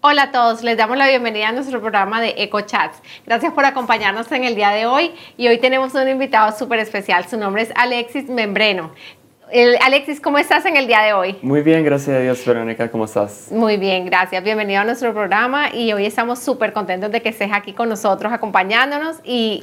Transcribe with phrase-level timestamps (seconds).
[0.00, 3.00] Hola a todos, les damos la bienvenida a nuestro programa de EcoChats.
[3.26, 7.26] Gracias por acompañarnos en el día de hoy y hoy tenemos un invitado súper especial.
[7.26, 8.90] Su nombre es Alexis Membreno.
[9.82, 11.36] Alexis, ¿cómo estás en el día de hoy?
[11.42, 13.52] Muy bien, gracias a Dios, Verónica, ¿cómo estás?
[13.52, 14.42] Muy bien, gracias.
[14.42, 18.32] Bienvenido a nuestro programa y hoy estamos súper contentos de que estés aquí con nosotros
[18.32, 19.62] acompañándonos y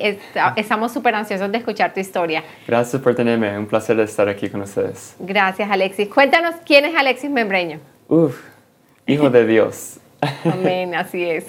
[0.56, 2.44] estamos súper ansiosos de escuchar tu historia.
[2.68, 5.16] Gracias por tenerme, un placer estar aquí con ustedes.
[5.20, 6.08] Gracias, Alexis.
[6.08, 7.80] Cuéntanos, ¿quién es Alexis Membreño?
[8.08, 8.40] Uf,
[9.06, 9.98] hijo de Dios.
[10.46, 11.48] Amén, así es.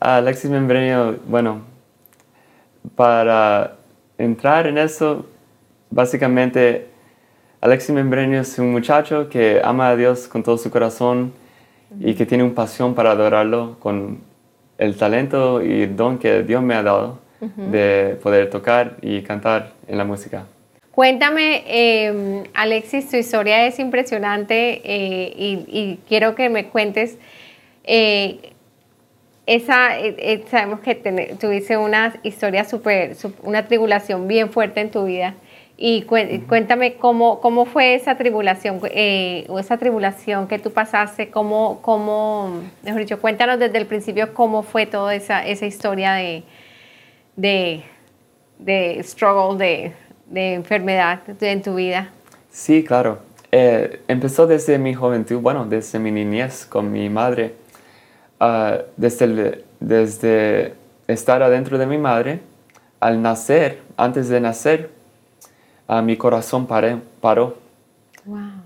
[0.00, 1.62] Alexis Membreño, bueno,
[2.94, 3.76] para
[4.18, 5.26] entrar en eso,
[5.90, 6.86] básicamente
[7.60, 11.32] Alexis Membreño es un muchacho que ama a Dios con todo su corazón
[12.00, 14.20] y que tiene una pasión para adorarlo con
[14.78, 19.72] el talento y el don que Dios me ha dado de poder tocar y cantar
[19.86, 20.46] en la música.
[20.90, 27.18] Cuéntame, em, Alexis, tu historia es impresionante eh, y, quiero que me cuentes
[27.86, 28.52] eh,
[29.46, 30.96] esa, eh, eh, sabemos que
[31.40, 35.34] tuviste una historia súper, una tribulación bien fuerte en tu vida.
[35.78, 38.80] Y cuéntame cómo, cómo fue esa tribulación,
[39.48, 44.62] o esa tribulación que tú pasaste, cómo, cómo, mejor dicho, cuéntanos desde el principio cómo
[44.62, 46.44] fue toda esa, esa historia de,
[47.36, 47.82] de,
[48.58, 49.92] de struggle, de,
[50.30, 52.10] de enfermedad en tu vida.
[52.50, 53.18] Sí, claro.
[53.52, 57.52] empezó desde mi juventud, bueno, desde mi niñez con mi madre
[58.38, 60.74] Ah, desde, desde
[61.06, 62.40] estar adentro de mi madre,
[63.00, 64.90] al nacer, antes de nacer,
[65.88, 67.56] uh, mi corazón paró.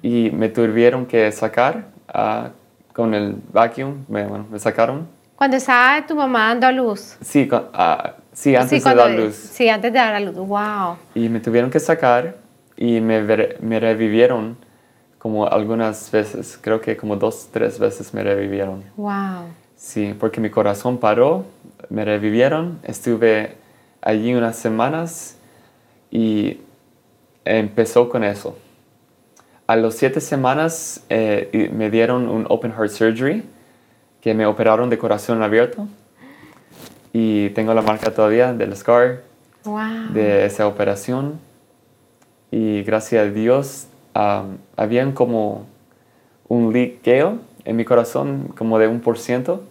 [0.03, 2.49] Y me tuvieron que sacar uh,
[2.95, 5.07] con el vacuum, me, bueno, me sacaron.
[5.37, 7.17] Cuando estaba tu mamá dando a luz.
[7.21, 7.49] Sí,
[8.33, 9.35] sí antes de dar luz.
[9.35, 10.97] Sí, antes de dar a luz, wow.
[11.15, 12.37] Y me tuvieron que sacar
[12.77, 13.21] y me,
[13.61, 14.57] me revivieron
[15.21, 18.83] como algunas veces, creo que como dos, tres veces me revivieron.
[18.97, 19.51] Wow.
[19.77, 21.45] Sí, porque mi corazón paró,
[21.91, 23.55] me revivieron, estuve
[24.01, 25.37] allí unas semanas
[26.11, 26.61] y
[27.45, 28.57] empezó con eso.
[29.67, 33.45] A las siete semanas eh, me dieron un open heart surgery,
[34.23, 35.87] que me operaron de corazón abierto.
[37.13, 39.21] Y tengo la marca todavía del scar
[40.15, 41.39] de esa operación.
[42.51, 45.67] Y gracias a Dios, um, habían como
[46.49, 49.65] un liqueo en mi corazón, como de un por ciento.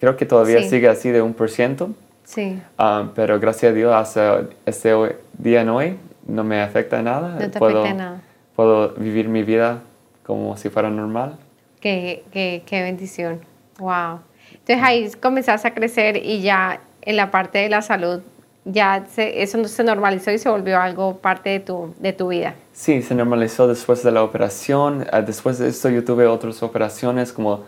[0.00, 1.90] Creo que todavía sigue así de un por ciento.
[2.24, 2.60] Sí.
[2.76, 4.92] Ah, pero gracias a Dios, hasta este
[5.38, 7.38] día en hoy no me afecta nada.
[7.40, 8.22] No te puedo, afecta nada.
[8.54, 9.82] Puedo vivir mi vida
[10.26, 11.38] como si fuera normal.
[11.80, 13.40] Qué, qué, qué bendición.
[13.78, 14.20] Wow.
[14.52, 18.22] Entonces ahí comenzaste a crecer y ya en la parte de la salud
[18.70, 22.54] ya se, eso se normalizó y se volvió algo parte de tu, de tu vida.
[22.72, 25.06] Sí, se normalizó después de la operación.
[25.10, 27.64] Ah, después de esto yo tuve otras operaciones como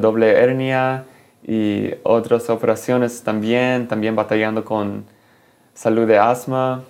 [0.00, 1.04] doble hernia
[1.46, 5.04] y otras operaciones también, también batallando con
[5.74, 6.82] salud de asma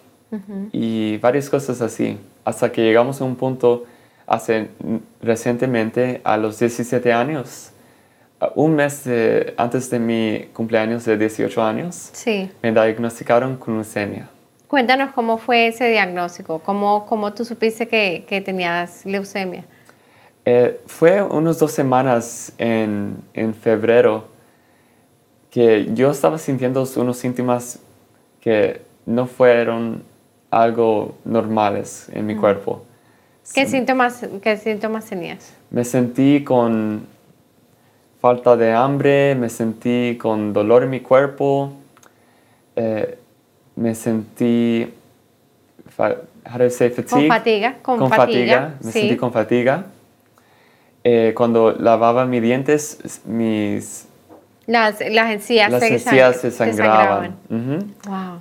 [0.72, 3.84] y varias cosas así, hasta que llegamos a un punto
[4.26, 4.68] hace
[5.22, 7.70] recientemente, a los 17 años,
[8.54, 9.04] un mes
[9.56, 12.50] antes de mi cumpleaños de 18 años, sí.
[12.62, 14.28] me diagnosticaron con leucemia.
[14.68, 19.64] Cuéntanos cómo fue ese diagnóstico, cómo, cómo tú supiste que, que tenías leucemia.
[20.44, 24.28] Eh, fue unas dos semanas en, en, febrero
[25.50, 27.80] que yo estaba sintiendo unos síntomas
[28.40, 30.04] que no fueron
[30.50, 32.84] algo normales en mi cuerpo.
[33.54, 35.52] ¿Qué, síntomas, ¿Qué síntomas tenías?
[35.70, 37.06] Me sentí con
[38.26, 41.72] falta de hambre, me sentí con dolor en mi cuerpo,
[42.74, 43.18] eh,
[43.76, 44.92] me sentí,
[45.96, 47.06] how do say, fatigue?
[47.08, 47.76] Con fatiga.
[47.82, 49.84] Con, fatiga, me sentí con fatiga.
[51.04, 54.08] Eh, cuando lavaba mis dientes, mis...
[54.66, 57.36] Las, las encías, las se, encías se sangraban.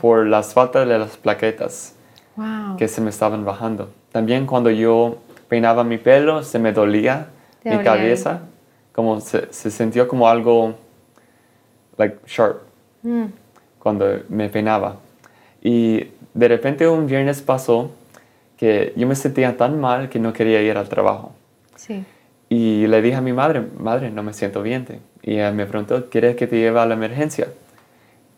[0.02, 1.94] Por las faltas de las plaquetas
[2.80, 3.92] que se me estaban bajando.
[4.12, 7.28] También cuando yo peinaba mi pelo, se me dolía
[7.64, 8.42] mi cabeza.
[8.96, 10.74] Como se, se, sintió como algo,
[11.98, 12.62] like, sharp,
[13.04, 13.26] mm.
[13.78, 14.98] cuando me peinaba.
[15.62, 17.92] Y de repente un viernes pasó
[18.58, 21.34] que yo me sentía tan mal que no quería ir al trabajo.
[21.76, 22.06] Sí.
[22.50, 24.86] Y le dije a mi madre, madre, no me siento bien.
[25.22, 27.48] Y ella me preguntó, ¿quieres que te lleve a la emergencia?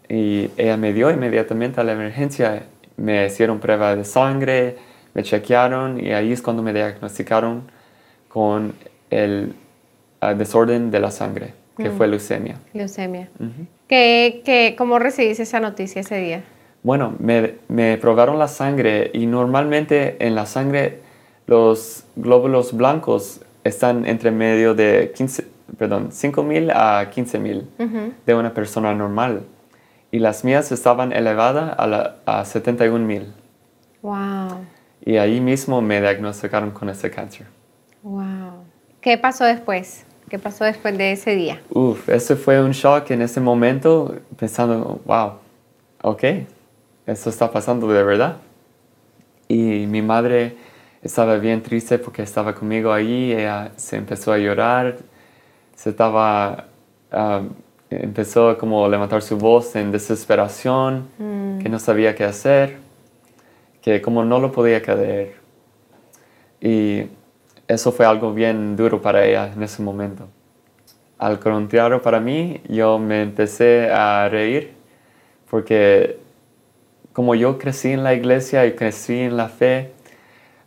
[0.10, 2.64] Y ella me dio inmediatamente a la emergencia.
[2.96, 4.78] Me hicieron prueba de sangre,
[5.14, 7.64] me chequearon y ahí es cuando me diagnosticaron
[8.30, 8.74] con
[9.10, 9.54] el
[10.38, 12.10] desorden de la sangre, que fue mm.
[12.10, 12.56] leucemia.
[12.74, 13.30] Leucemia.
[13.88, 16.44] ¿Qué, cómo recibiste esa noticia ese día?
[16.84, 21.02] Bueno, me, me probaron la sangre y normalmente en la sangre
[21.48, 25.48] los glóbulos blancos están entre medio de 15,
[25.78, 27.70] perdón, 5 mil a 15 mil
[28.26, 29.44] de una persona normal.
[30.12, 33.34] Y las mías estaban elevadas a, la, a 71 mil.
[34.02, 34.66] Wow.
[35.04, 37.48] Y ahí mismo me diagnosticaron con ese cáncer.
[38.04, 38.64] Wow.
[39.02, 40.07] ¿Qué pasó después?
[40.30, 41.62] ¿Qué pasó después de ese día?
[41.70, 45.34] Uf, eso fue un shock en ese momento, pensando, wow,
[46.02, 46.24] ok,
[47.06, 48.38] eso está pasando de verdad.
[49.48, 50.58] Y mi madre
[51.02, 54.98] estaba bien triste porque estaba conmigo ahí, ella se empezó a llorar,
[55.76, 56.66] se estaba,
[57.12, 57.44] ah,
[57.90, 61.60] empezó como a levantar su voz en desesperación, Mm.
[61.60, 62.78] que no sabía qué hacer,
[63.82, 65.36] que como no lo podía creer.
[66.60, 67.04] Y
[67.68, 70.28] eso fue algo bien duro para ella en ese momento.
[71.18, 74.74] Al contrario, para mí, yo me empecé a reír
[75.50, 76.20] porque
[77.14, 79.92] como yo crecí en la iglesia y crecí en la fe,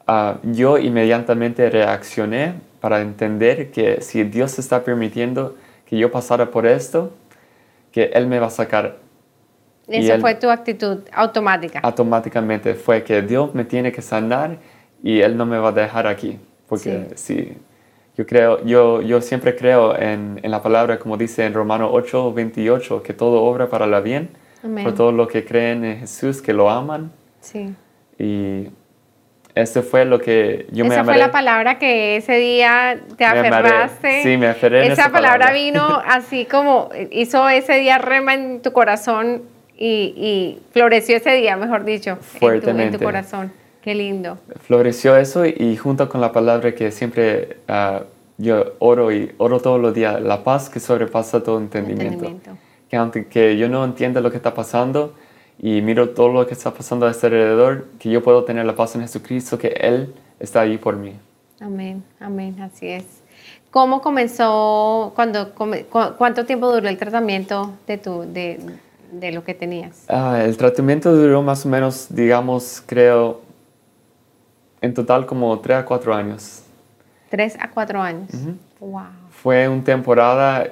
[0.06, 5.54] ah, yo inmediatamente reaccioné para entender que si Dios está permitiendo
[5.86, 7.12] que yo pasara por esto,
[7.92, 8.96] que Él me va a sacar
[9.86, 11.80] Y Esa él- fue tu actitud automática.
[11.82, 12.74] automáticamente.
[12.74, 14.58] Fue que Dios me tiene que sanar
[15.02, 16.38] y Él no me va a dejar aquí.
[16.70, 17.52] Porque si
[18.16, 22.32] yo creo, yo, yo siempre creo en, en la palabra, como dice en Romanos 8,
[22.32, 24.30] 28, que todo obra para la bien,
[24.64, 24.84] Amén.
[24.84, 27.12] por todos los que creen en Jesús, que lo aman.
[27.40, 27.74] Sí.
[28.18, 28.68] Y
[29.54, 33.30] eso fue lo que yo me esa fue la palabra que ese día te Me
[33.48, 33.68] amaré.
[33.68, 34.22] aferraste.
[34.22, 35.52] Sí, me aferré Esa, esa palabra, palabra.
[35.54, 39.42] vino así como hizo ese día rema en tu corazón
[39.76, 42.98] y, y floreció ese día, mejor dicho, en tu, en tu Fuertemente.
[43.04, 43.52] corazón.
[43.82, 44.38] Qué lindo.
[44.60, 48.02] floreció eso y, y junto con la palabra que siempre ah,
[48.36, 52.24] yo oro y oro todos los días, la paz que sobrepasa todo entendimiento.
[52.24, 52.50] Entendimiento.
[52.88, 55.14] Que aunque que yo no entienda lo que está pasando
[55.58, 58.74] y miro todo lo que está pasando a este alrededor, que yo puedo tener la
[58.74, 61.12] paz en Jesucristo, que Él está ahí por mí.
[61.60, 63.04] Amén, amén, así es.
[63.70, 65.52] ¿Cómo comenzó, cuando,
[66.18, 68.58] cuánto tiempo duró el tratamiento de, tu, de,
[69.12, 70.04] de lo que tenías?
[70.08, 73.42] Ah, el tratamiento duró más o menos, digamos, creo,
[74.80, 76.64] en total como 3 a 4 años.
[77.30, 78.28] Tres a cuatro años.
[78.80, 79.04] Wow.
[79.30, 80.66] Fue una temporada,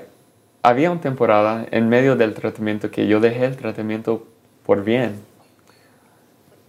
[0.60, 4.26] había una temporada en medio del tratamiento que yo dejé el tratamiento
[4.66, 5.20] por bien.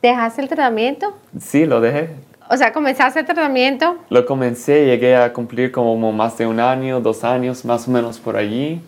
[0.04, 1.18] ¿Dejaste el tratamiento?
[1.40, 2.12] Sí, lo dejé.
[2.52, 3.98] O sea, comenzaste el tratamiento.
[4.12, 8.20] Lo comencé, llegué a cumplir como más de un año, dos años, más o menos
[8.20, 8.80] por allí.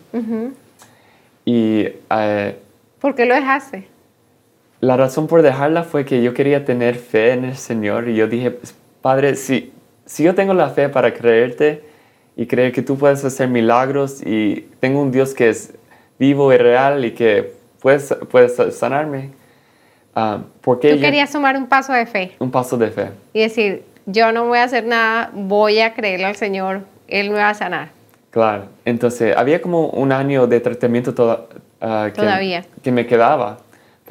[1.44, 2.58] Y eh,
[3.00, 3.88] ¿Por qué lo dejaste?
[4.82, 8.26] La razón por dejarla fue que yo quería tener fe en el Señor y yo
[8.26, 8.58] dije,
[9.00, 9.72] Padre, si,
[10.04, 11.84] si yo tengo la fe para creerte
[12.36, 15.72] y creer que tú puedes hacer milagros y tengo un Dios que es
[16.18, 19.30] vivo y real y que puedes, puedes sanarme,
[20.16, 23.10] ah, ¿por qué Tú yo- querías tomar un paso de fe un paso de fe?
[23.32, 27.36] y decir, yo no voy a hacer nada, voy a creerle al Señor, Él me
[27.36, 27.90] va a sanar.
[28.30, 31.46] Claro, entonces había como un año de tratamiento toda-
[31.80, 32.64] ah, que, Todavía.
[32.82, 33.58] que me quedaba,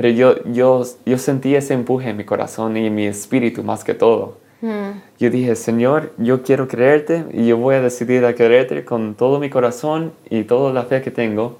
[0.02, 3.84] pero yo, yo, yo sentí ese empuje en mi corazón y en mi espíritu más
[3.84, 4.40] que todo.
[4.62, 5.00] Mm.
[5.20, 9.38] Yo dije, Señor, yo quiero creerte y yo voy a decidir a creerte con todo
[9.40, 11.60] mi corazón y toda la fe que tengo,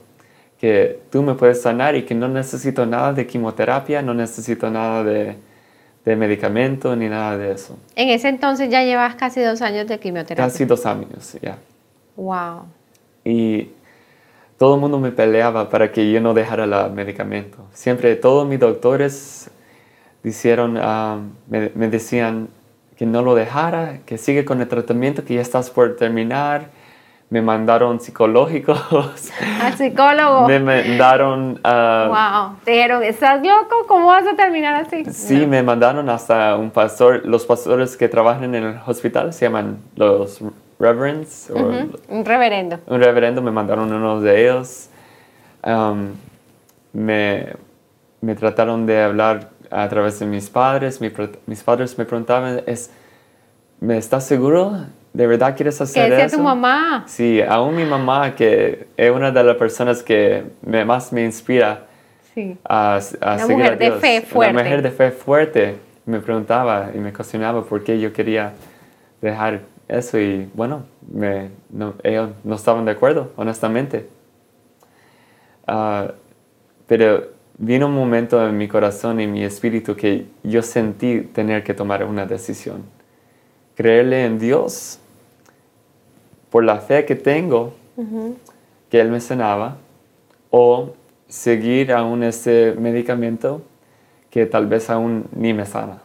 [0.60, 5.04] que tú me puedes sanar y que no necesito nada de quimioterapia, no necesito nada
[5.04, 5.36] de,
[6.04, 7.78] de medicamento ni nada de eso.
[7.96, 10.52] En ese entonces ya llevas casi dos años de quimioterapia.
[10.52, 11.60] Casi dos años ya.
[12.16, 12.64] Wow.
[13.24, 13.70] Y
[14.62, 17.58] todo el mundo me peleaba para que yo no dejara el medicamento.
[17.74, 19.50] Siempre todos mis doctores
[20.80, 21.18] ah,
[21.50, 22.48] me, me decían
[22.96, 26.70] que no lo dejara, que sigue con el tratamiento, que ya estás por terminar.
[27.32, 28.80] Me mandaron psicológicos,
[29.64, 30.48] Al psicólogo.
[30.48, 31.60] me mandaron...
[31.64, 32.60] ah, Wow.
[32.64, 33.88] Te dijeron, ¿estás loco?
[33.88, 35.06] ¿Cómo vas a terminar así?
[35.06, 35.48] Sí, No.
[35.48, 40.40] me mandaron hasta un pastor, los pastores que trabajan en el hospital se llaman los
[40.82, 42.80] reverends, o Un reverendo.
[42.88, 44.90] un reverendo, me mandaron uno de ellos.
[45.62, 46.14] Am,
[46.94, 47.48] me,
[48.22, 51.00] me trataron de hablar a través de mis padres.
[51.02, 51.12] Mi
[51.46, 52.90] mis padres me preguntaban, es,
[53.80, 54.74] ¿me estás seguro?
[55.14, 56.38] ¿De verdad quieres ¿Qué hacer decía eso?
[56.38, 57.04] tu mamá?
[57.08, 61.86] Sí, aún mi mamá, que es una de las personas que me- más me inspira
[62.34, 62.58] Sí.
[62.64, 64.00] a, a Una seguir mujer a de Dios.
[64.00, 64.54] fe fuerte.
[64.54, 65.76] Una mujer de fe fuerte.
[66.06, 68.54] Me preguntaba y me cuestionaba por qué yo quería
[69.22, 69.60] dejar
[69.92, 74.08] eso y bueno, me, no, ellos no estaban de acuerdo, honestamente.
[75.68, 76.14] Ah,
[76.88, 81.74] pero vino un momento en mi corazón y mi espíritu que yo sentí tener que
[81.74, 82.84] tomar una decisión.
[83.76, 85.00] Creerle en Dios
[86.50, 87.74] por la fe que tengo
[88.90, 89.78] que él me sanaba
[90.50, 90.94] o
[91.28, 93.62] seguir aún ese medicamento
[94.30, 96.02] que tal vez aún ni me sana.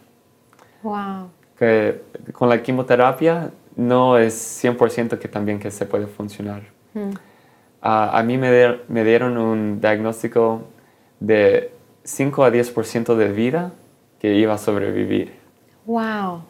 [0.83, 1.31] Wow.
[1.59, 2.03] Que
[2.33, 6.63] con la quimioterapia no es 100% que también que se puede funcionar.
[7.83, 10.63] Ah, a mí me dieron un diagnóstico
[11.21, 11.71] de
[12.05, 13.73] 5 a 10% de vida
[14.19, 15.33] que iba a sobrevivir.
[15.85, 16.43] Wow.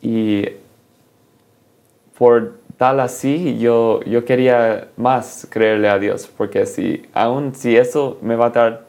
[0.00, 0.48] Y
[2.16, 8.18] por tal así, yo, yo quería más creerle a Dios, porque si, aún si eso
[8.22, 8.86] me va a dar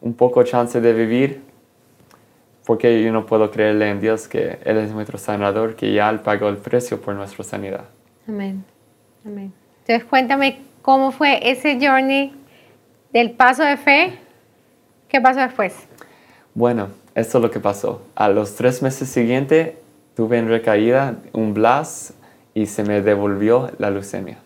[0.00, 1.42] un poco chance de vivir,
[2.68, 6.20] porque yo no puedo creerle en Dios que Él es nuestro sanador, que ya Él
[6.20, 7.86] pagó el precio por nuestra sanidad.
[8.28, 8.62] Amén.
[9.24, 9.54] Amén.
[9.80, 12.34] Entonces cuéntame cómo fue ese journey
[13.10, 14.18] del paso de fe.
[15.08, 15.74] ¿Qué pasó después?
[16.52, 18.02] Bueno, esto es lo que pasó.
[18.14, 19.72] A los tres meses siguientes
[20.14, 22.10] tuve en recaída un blast
[22.52, 24.36] y se me devolvió la leucemia.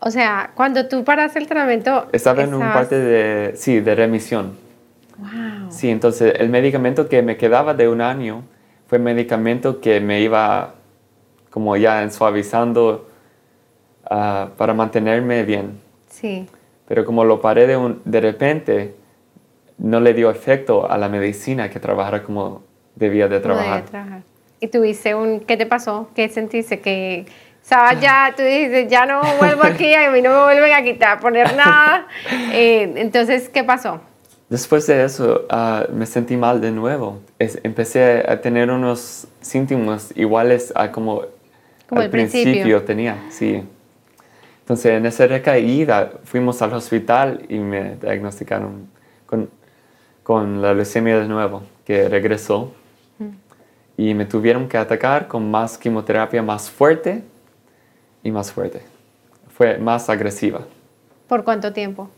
[0.00, 2.08] O sea, cuando tú paraste el tratamiento...
[2.10, 4.67] Estaba en un estabas- parte de, sí, de remisión.
[5.18, 5.70] Wow.
[5.70, 8.44] Sí, entonces el medicamento que me quedaba de un año
[8.86, 10.74] fue medicamento que me iba
[11.50, 13.08] como ya suavizando
[14.08, 15.80] ah, para mantenerme bien.
[16.08, 16.46] Sí.
[16.86, 18.94] Pero como lo paré de, un- de repente,
[19.78, 22.62] no le dio efecto a la medicina que trabajara como
[22.94, 23.84] debía de ¿cómo debía trabajar.
[23.90, 24.22] trabajar?
[24.60, 25.40] Y tuviste un...
[25.40, 26.08] ¿Qué te pasó?
[26.14, 26.80] ¿Qué sentiste?
[26.80, 27.26] Que...
[27.62, 31.18] Estabas ya, tú dices, ya no vuelvo aquí, a mí no me vuelven a quitar,
[31.18, 32.06] a poner nada.
[32.52, 34.00] Eh, entonces, ¿qué pasó?
[34.48, 37.20] Después de eso, ah, me sentí mal de nuevo.
[37.38, 41.22] Es- empecé a tener unos síntomas iguales a como,
[41.88, 42.82] Como al al principio.
[42.82, 43.62] tenía, sí.
[44.60, 48.88] Entonces, en esa recaída, fuimos al hospital y me diagnosticaron
[49.26, 49.50] con,
[50.22, 52.72] con la leucemia de nuevo, que regresó.
[53.96, 57.22] Y me tuvieron que atacar con más quimioterapia más fuerte
[58.22, 58.82] y más fuerte.
[59.56, 60.60] Fue más agresiva.
[61.26, 62.08] ¿Por cuánto tiempo?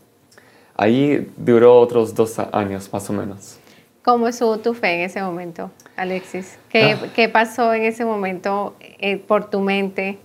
[0.75, 3.57] Ahí duró otros dos años más o menos.
[4.03, 6.57] ¿Cómo estuvo tu fe en ese momento, Alexis?
[6.69, 7.07] ¿Qué, Ah.
[7.15, 10.17] qué pasó en ese momento eh, por tu mente,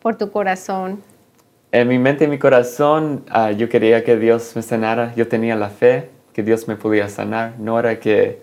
[0.00, 1.02] por tu corazón?
[1.70, 5.12] En mi mente y mi corazón, ah, yo quería que Dios me sanara.
[5.16, 7.54] Yo tenía la fe que Dios me podía sanar.
[7.58, 8.40] No era que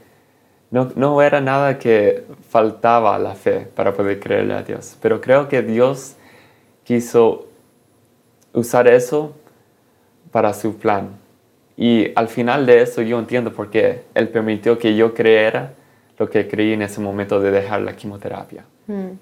[0.70, 4.98] no, no era nada que faltaba la fe para poder creerle a Dios.
[5.02, 6.16] Pero creo que Dios
[6.84, 7.48] quiso
[8.54, 9.34] usar eso
[10.32, 11.10] para su plan.
[11.78, 15.74] Y al final de eso yo entiendo por qué Él permitió que yo creyera
[16.18, 18.64] lo que creí en ese momento de dejar la quimioterapia.
[18.88, 19.18] Mm,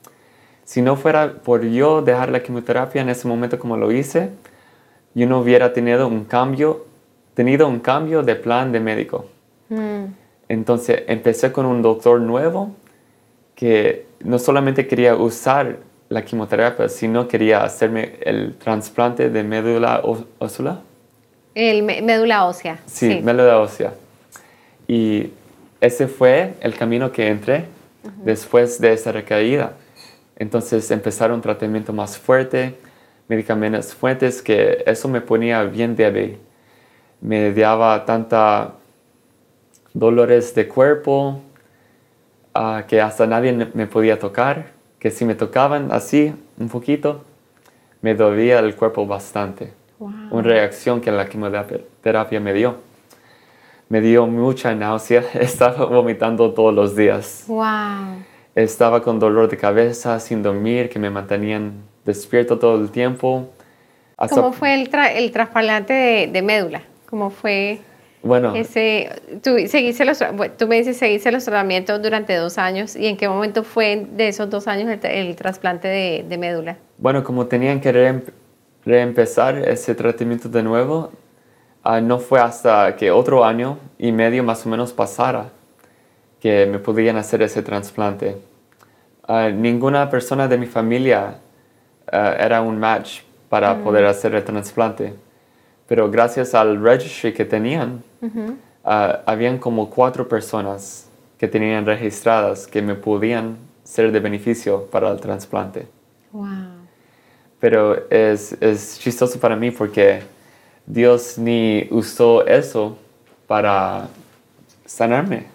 [0.66, 4.30] Si no fuera por yo dejar la quimioterapia en ese momento como lo hice,
[5.16, 6.86] yo no hubiera tenido un cambio,
[7.34, 9.26] tenido un cambio de plan de médico.
[9.70, 10.06] mm,
[10.50, 12.76] Entonces empecé con un doctor nuevo
[13.56, 15.78] que no solamente quería usar
[16.10, 20.02] la quimioterapia, sino quería hacerme el trasplante de médula
[20.40, 20.80] ósea.
[21.60, 22.80] El médula ósea.
[22.86, 23.94] Sí, médula ósea.
[24.88, 25.30] Y
[25.82, 27.66] ese fue el camino que entré
[28.24, 29.74] después de esa recaída.
[30.38, 32.76] Entonces empezaron un tratamiento más fuerte,
[33.28, 36.38] medicamentos fuertes, que eso me ponía bien débil.
[37.20, 38.76] Me daba tanta
[39.94, 41.42] dolores de cuerpo
[42.54, 47.26] ah, que hasta nadie me podía tocar, que si me tocaban así un poquito,
[48.02, 50.12] me dolía el cuerpo bastante Wow.
[50.32, 52.78] una reacción que la quimioterapia me dio.
[53.90, 57.44] Me dio mucha náusea, estaba vomitando todos los días.
[57.48, 58.24] Wow.
[58.56, 61.74] Estaba con dolor de cabeza, sin dormir, que me mantenían
[62.06, 63.50] despierto todo el tiempo.
[64.18, 66.82] Hasta- ¿Cómo fue el, tra- el trasplante de, de médula?
[67.10, 67.80] ¿Cómo fue
[68.22, 69.10] Bueno, ese?
[69.42, 70.20] Tú, seguiste los,
[70.58, 72.96] tú me dices seguiste los tratamientos durante dos años.
[72.96, 76.38] ¿Y en qué momento fue de esos dos años el, tra- el trasplante de, de
[76.38, 76.78] médula?
[76.98, 77.92] bueno, como tenían que
[78.86, 81.12] reempezar ese tratamiento de nuevo,
[81.84, 85.50] ah, no fue hasta que otro año y medio más o menos pasara
[86.40, 88.38] que me podían hacer ese trasplante.
[89.28, 91.40] Ah, ninguna persona de mi familia
[92.12, 95.14] ah, era un match para poder hacer el trasplante.
[95.88, 98.04] Pero gracias al registry que tenían,
[98.86, 105.10] ah, habían como cuatro personas que tenían registradas que me podían ser de beneficio para
[105.10, 105.88] el trasplante.
[106.32, 106.79] Wow.
[107.60, 110.22] Pero es, es chistoso para mí porque
[110.86, 112.98] Dios ni usó eso
[113.48, 114.08] para
[114.86, 115.46] sanarme.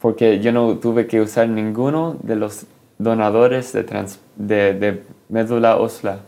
[0.00, 2.66] Porque yo no tuve que usar ninguno de los
[2.98, 6.20] donadores de, trans- de, de médula ósea.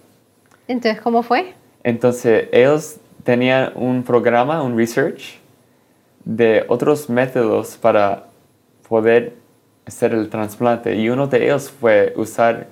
[0.67, 1.55] Entonces, ¿cómo fue?
[1.85, 5.39] Entonces, ellos tenían un programa, un research,
[6.25, 8.25] de otros métodos para
[8.89, 9.35] poder
[9.87, 10.95] hacer el trasplante.
[10.97, 12.67] Y uno de ellos fue usar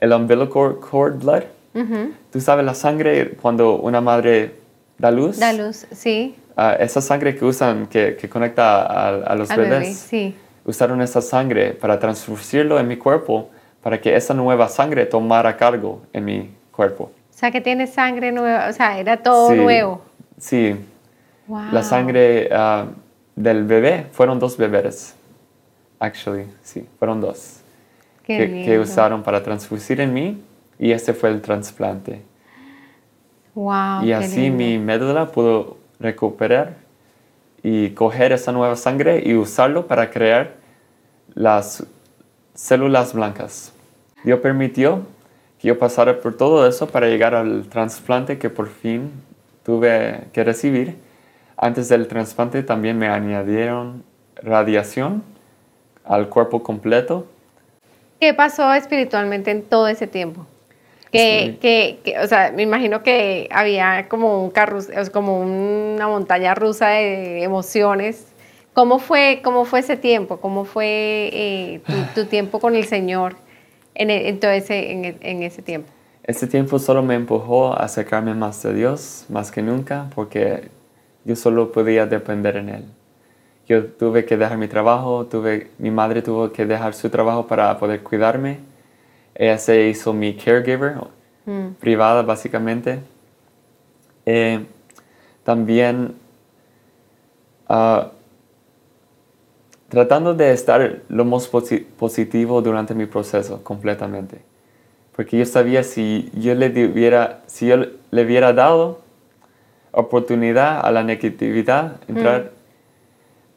[0.00, 1.44] el umbilical cord blood.
[1.74, 2.12] Ujú.
[2.32, 4.56] ¿Tú sabes la sangre cuando una madre
[4.98, 5.38] da luz?
[5.38, 6.34] Da luz, sí.
[6.56, 9.80] Ah, esa sangre que usan, que, que conecta a, a los Al bebés.
[9.80, 10.34] bebé, sí.
[10.64, 13.50] Usaron esa sangre para transfudirlo en mi cuerpo
[13.82, 17.04] para que esa nueva sangre tomara cargo en mi cuerpo.
[17.04, 20.02] O sea, que tiene sangre nueva, o sea, era todo Sí, nuevo.
[20.38, 20.76] Sí,
[21.46, 21.62] Wow.
[21.72, 22.84] la sangre ah,
[23.34, 25.14] del bebé fueron dos bebés.
[25.98, 27.59] Actually, sí, fueron dos.
[28.36, 30.42] Que, que usaron para transfusir en mí
[30.78, 32.22] y este fue el trasplante.
[33.54, 34.58] Wow, y así lindo.
[34.58, 36.76] mi médula pudo recuperar
[37.62, 40.54] y coger esa nueva sangre y usarlo para crear
[41.34, 41.84] las
[42.54, 43.72] células blancas.
[44.24, 45.02] Dios permitió
[45.58, 49.10] que yo pasara por todo eso para llegar al trasplante que por fin
[49.64, 50.96] tuve que recibir.
[51.56, 54.02] Antes del trasplante también me añadieron
[54.36, 55.22] radiación
[56.04, 57.26] al cuerpo completo.
[58.20, 60.46] ¿Qué pasó espiritualmente en todo ese tiempo?
[61.10, 61.58] Que, Sí.
[61.60, 66.06] que, que, o sea, me imagino que había como un carrus, o sea, como una
[66.06, 68.26] montaña rusa de emociones.
[68.74, 70.36] ¿Cómo fue, cómo fue ese tiempo?
[70.38, 71.80] ¿Cómo fue eh,
[72.14, 73.34] tu, tu tiempo con el Señor
[73.94, 75.90] en, e- en todo ese, en, en ese tiempo?
[76.22, 80.68] Este tiempo solo me empujó a acercarme más de Dios, más que nunca, porque
[81.24, 82.84] yo solo podía depender en Él.
[83.70, 87.78] Yo tuve que dejar mi trabajo, tuve, mi madre tuvo que dejar su trabajo para
[87.78, 88.58] poder cuidarme.
[89.32, 90.96] Ella se hizo mi caregiver,
[91.46, 92.98] Mm, privada básicamente.
[94.26, 94.66] Eh,
[95.44, 96.16] también
[97.68, 98.10] ah,
[99.88, 104.38] tratando de estar lo más posi- positivo durante mi proceso completamente.
[105.14, 107.76] Porque yo sabía si yo le hubiera, si yo
[108.10, 108.98] le hubiera dado
[109.92, 112.50] oportunidad a la negatividad entrar,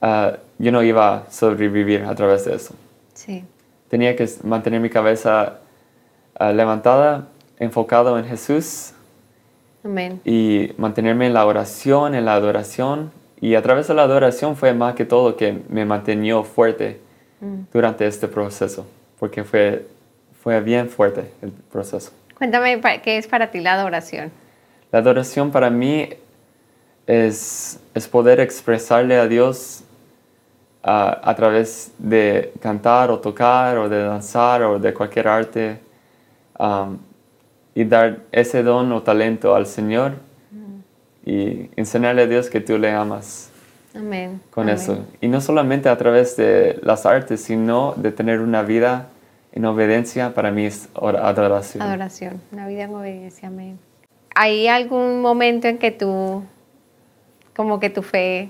[0.03, 2.75] ah, yo no iba a sobrevivir a través de eso
[3.15, 3.43] sí.
[3.89, 5.59] tenía que mantener mi cabeza
[6.37, 8.91] ah, levantada, enfocado en Jesús
[9.83, 10.21] Amén.
[10.25, 13.11] y mantenerme en la oración, en la adoración.
[13.41, 16.99] Y a través de la adoración fue más que todo que me mantenió fuerte
[17.43, 17.65] Mm.
[17.73, 18.85] durante este proceso,
[19.19, 19.85] porque fue,
[20.41, 22.11] fue bien fuerte el proceso.
[22.37, 24.31] Cuéntame, ¿qué es para ti la adoración?
[24.93, 26.07] La adoración para mí
[27.05, 29.83] es, es poder expresarle a Dios
[30.83, 35.79] ah, a través de cantar o tocar o de danzar o de cualquier arte
[36.59, 36.97] um,
[37.75, 40.13] y dar ese don o talento al Señor
[41.25, 43.49] y enseñarle a Dios que tú le amas
[43.95, 44.41] Amén.
[44.51, 44.75] con Amén.
[44.75, 44.97] eso.
[45.21, 49.07] Y no solamente a través de las artes, sino de tener una vida
[49.53, 51.81] en obediencia, para mí es ora- adoración.
[51.81, 53.79] Adoración, una vida en obediencia, amén.
[54.35, 56.43] ¿Hay algún momento en que tú,
[57.55, 58.49] como que tu fe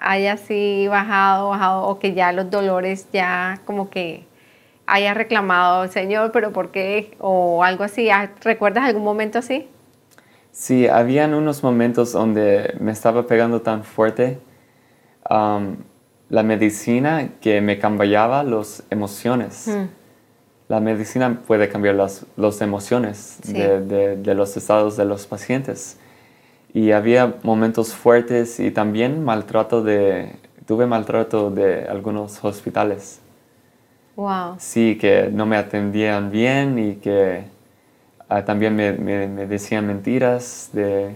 [0.00, 4.24] haya así bajado, bajado, o que ya los dolores ya como que
[4.86, 7.14] haya reclamado, Señor, pero ¿por qué?
[7.20, 8.10] O algo así.
[8.10, 9.68] ¿Ah, ¿Recuerdas algún momento así?
[10.52, 14.40] Sí, habían unos momentos donde me estaba pegando tan fuerte
[15.30, 15.76] um,
[16.28, 19.68] la medicina que me cambiaba las emociones.
[19.68, 19.86] Mm,
[20.68, 23.52] La medicina puede cambiar las, las emociones Sí.
[23.52, 25.98] de, de- de los estados de los pacientes.
[26.72, 33.20] Y había momentos fuertes y también maltrato de, tuve maltrato de algunos hospitales.
[34.16, 34.58] Wow.
[34.58, 37.44] Sí, que no me atendían bien y que
[38.28, 41.14] ah, también me, me- me decían mentiras de,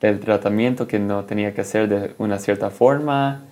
[0.00, 3.44] del tratamiento que no tenía que hacer de una cierta forma.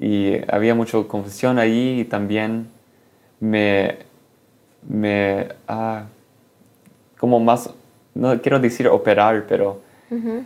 [0.00, 2.68] Y había mucha confusión ahí y también
[3.40, 3.98] me,
[4.88, 6.06] me ah,
[7.18, 7.70] como más,
[8.14, 9.80] no quiero decir operar, pero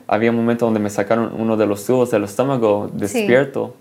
[0.07, 3.77] Había un momento donde me sacaron uno de los tubos del estómago despierto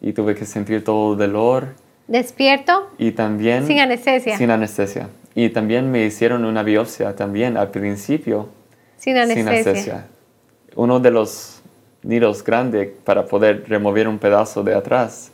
[0.00, 1.74] y tuve que sentir todo el dolor.
[2.08, 2.88] ¿Despierto?
[2.98, 3.66] Y también...
[3.66, 4.36] Sin anestesia.
[4.36, 5.08] Sin anestesia.
[5.34, 8.48] Y también me hicieron una biopsia también al principio.
[8.96, 10.06] Sin anestesia.
[10.74, 11.62] Uno de los
[12.02, 15.32] nidos grandes para poder remover un pedazo de atrás.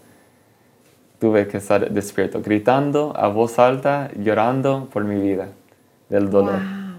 [1.18, 5.48] Tuve que estar despierto, gritando a voz alta, llorando por mi vida,
[6.10, 6.60] del dolor.
[6.60, 6.96] Wow.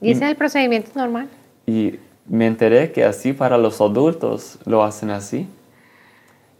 [0.00, 1.28] ¿Y ese es el procedimiento normal?
[1.66, 5.48] Y me enteré que así para los adultos lo hacen así.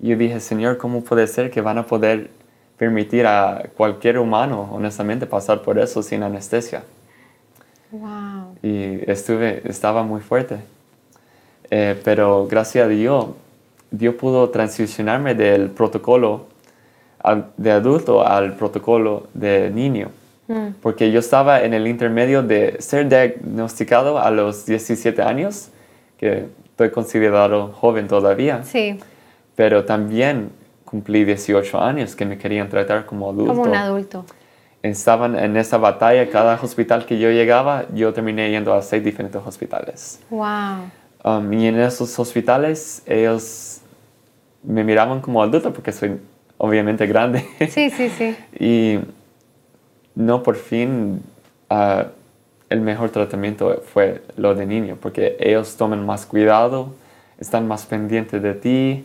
[0.01, 2.31] Y yo dije, Señor, ¿cómo puede ser que van a poder
[2.77, 6.83] permitir a cualquier humano, honestamente, pasar por eso sin anestesia?
[7.91, 8.57] Wow.
[8.63, 10.57] Y estuve, estaba muy fuerte.
[11.71, 13.29] Eh, pero gracias a Dios,
[13.91, 16.47] Dios pudo transicionarme del protocolo
[17.57, 20.11] de adulto al protocolo de niño.
[20.53, 25.69] Mm, Porque yo estaba en el intermedio de ser diagnosticado a los 17 años,
[26.19, 28.99] que estoy considerado joven todavía, Sí,
[29.57, 30.51] pero también
[30.85, 33.53] cumplí 18 años que me querían tratar como adulto.
[33.55, 34.25] como un adulto.
[34.83, 39.41] Estaban en esa batalla, cada hospital que yo llegaba, yo terminé yendo a seis diferentes
[39.45, 40.21] hospitales.
[40.29, 40.91] Wow.
[41.25, 43.81] Um, y en esos hospitales ellos
[44.65, 46.19] me miraban como adulto porque soy
[46.59, 47.47] obviamente grande.
[47.71, 48.37] Sí, sí, sí.
[48.59, 48.99] Y
[50.15, 51.23] no por fin
[51.71, 52.07] ah,
[52.73, 56.95] el mejor tratamiento fue lo de niño, porque ellos toman más cuidado,
[57.39, 59.05] están más pendientes de ti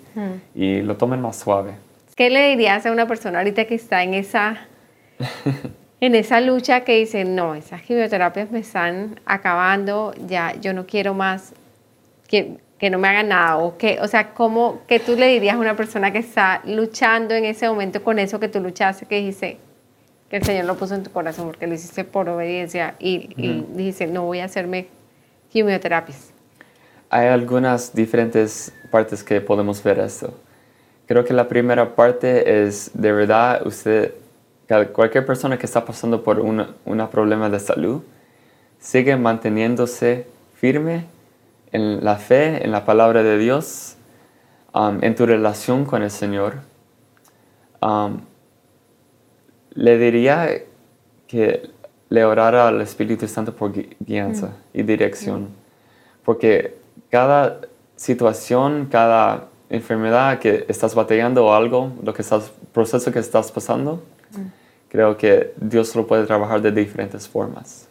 [0.55, 1.73] y lo toman más suave.
[2.15, 4.67] ¿Qué le dirías a una persona ahorita que está en esa,
[6.01, 11.13] en esa lucha que dice, no, esas quimioterapias me están acabando, ya yo no quiero
[11.13, 11.53] más,
[12.27, 13.57] que, que no me hagan nada?
[13.57, 17.35] O, que, o sea, ¿cómo, ¿qué tú le dirías a una persona que está luchando
[17.35, 19.57] en ese momento con eso que tú luchaste, que dijiste,
[20.29, 24.07] que el Señor lo puso en tu corazón porque lo hiciste por obediencia y, dice,
[24.07, 24.87] no voy a hacerme
[25.49, 26.31] quimioterapias.
[27.09, 30.33] Hay algunas diferentes partes que podemos ver esto.
[31.05, 34.13] Creo que la primera parte es, de verdad, usted,
[34.91, 38.03] cualquier persona que está pasando por un problema de salud,
[38.79, 41.05] sigue manteniéndose firme
[41.71, 43.95] en la fe, en la palabra de Dios,
[44.73, 46.55] um, en tu relación con el Señor.
[47.81, 48.21] Um,
[49.77, 50.49] le diría
[51.27, 51.69] que
[52.09, 55.49] le orara al Espíritu Santo por guianza y dirección.
[56.25, 56.75] Porque
[57.11, 57.61] cada
[57.95, 64.01] situación, cada enfermedad que estás batallando o algo, lo que estás, proceso que estás pasando,
[64.89, 67.87] creo que Dios lo puede trabajar de diferentes formas.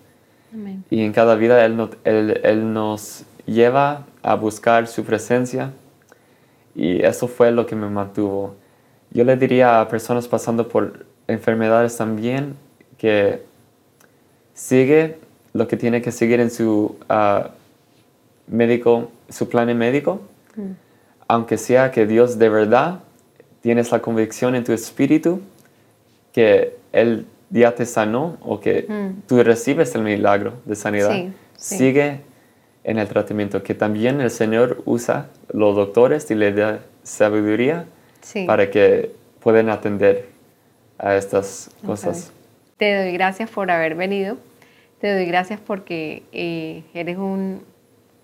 [0.90, 5.70] Y en cada vida él, él, nos lleva a buscar su presencia
[6.74, 8.56] y eso fue lo que me mantuvo.
[9.12, 12.54] Yo le diría a personas pasando por enfermedades también
[12.98, 13.42] que
[14.54, 15.18] sigue
[15.52, 17.50] lo que tiene que seguir en su ah,
[18.46, 20.20] médico, su plan médico,
[20.54, 20.70] mm.
[21.28, 23.00] aunque sea que Dios de verdad
[23.60, 25.40] tienes la convicción en tu espíritu
[26.32, 29.26] que Él ya te sanó o que mm.
[29.26, 31.14] tú recibes el milagro de sanidad,
[31.56, 32.20] sigue
[32.84, 37.86] en el tratamiento, que también el Señor usa los doctores y le da sabiduría
[38.46, 40.35] para que puedan atender
[40.98, 42.32] a estas cosas.
[42.76, 44.36] Te doy gracias por haber venido.
[45.00, 47.62] Te doy gracias porque eh, eres un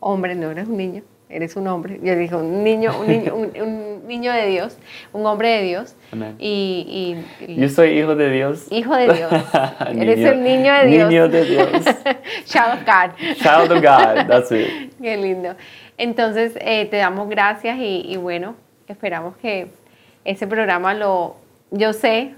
[0.00, 2.00] hombre, no eres un niño, eres un hombre.
[2.02, 4.76] Yo dije un niño, un niño, un, niño de Dios,
[5.12, 5.96] un hombre de Dios.
[6.38, 8.66] Y, Yo soy hijo de Dios.
[8.70, 9.32] Hijo de Dios.
[9.96, 11.08] eres el niño de Dios.
[11.08, 11.68] Niño de Dios.
[12.44, 13.16] Child of God.
[13.36, 14.92] Child of God, that's it.
[15.00, 15.54] Qué lindo.
[15.98, 18.54] Entonces, eh, te damos gracias y, y bueno,
[18.88, 19.68] esperamos que
[20.24, 21.36] ese programa lo,
[21.70, 22.34] yo sé,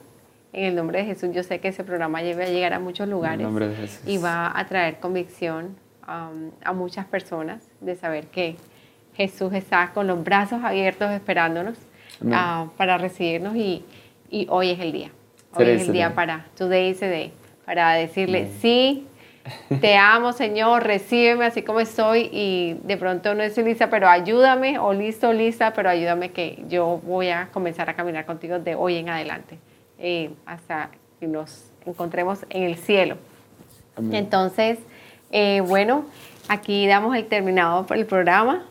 [0.54, 3.08] en el nombre de Jesús, yo sé que ese programa lleve a llegar a muchos
[3.08, 8.56] lugares y va a traer convicción um, a muchas personas de saber que
[9.14, 11.76] Jesús está con los brazos abiertos esperándonos
[12.22, 13.84] uh, para recibirnos y,
[14.30, 15.10] y, hoy es el día.
[15.54, 17.32] Hoy es el día para, today is the day,
[17.64, 19.06] para decirle, sí,
[19.80, 24.78] te amo Señor, recíbeme así como estoy y de pronto no estoy lista, pero ayúdame,
[24.78, 28.96] o listo, lista, pero ayúdame que yo voy a comenzar a caminar contigo de hoy
[28.96, 29.58] en adelante.
[30.06, 33.16] Eh, hasta que nos encontremos en el cielo.
[34.12, 34.78] Entonces,
[35.30, 36.04] eh, bueno,
[36.46, 38.66] aquí damos el terminado por el programa.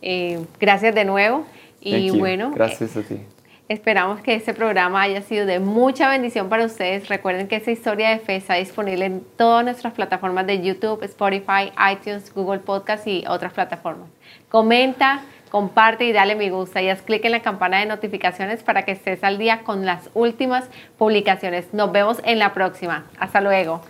[0.00, 1.44] Eh, gracias de nuevo.
[1.82, 3.20] Y bueno, gracias a ti.
[3.68, 7.06] Esperamos que este programa haya sido de mucha bendición para ustedes.
[7.10, 11.70] Recuerden que esta historia de fe está disponible en todas nuestras plataformas de YouTube, Spotify,
[11.92, 14.08] iTunes, Google Podcast y otras plataformas.
[14.48, 18.84] Comenta, comparte y dale me gusta y haz clic en la campana de notificaciones para
[18.84, 21.72] que estés al día con las últimas publicaciones.
[21.72, 23.06] Nos vemos en la próxima.
[23.18, 23.80] Hasta luego.